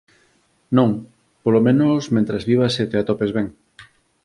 [0.77, 0.89] Non,
[1.43, 3.47] polo menos, mentres vivas e te atopes ben.